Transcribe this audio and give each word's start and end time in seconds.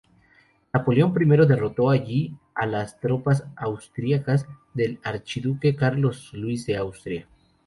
Napoleón 0.73 1.11
I 1.19 1.25
derrotó 1.45 1.91
allí 1.91 2.35
a 2.55 2.65
las 2.65 2.99
tropas 2.99 3.45
austriacas 3.55 4.47
del 4.73 4.99
archiduque 5.03 5.75
Carlos 5.75 6.33
Luis 6.33 6.65
de 6.65 6.77
Austria. 6.77 7.27